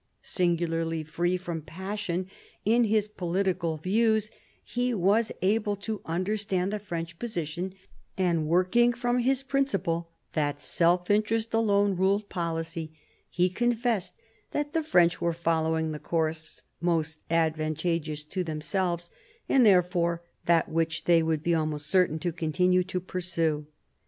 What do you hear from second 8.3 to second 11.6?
working from his principle that self interest